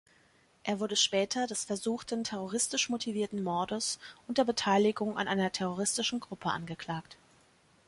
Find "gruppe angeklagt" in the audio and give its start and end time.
6.19-7.17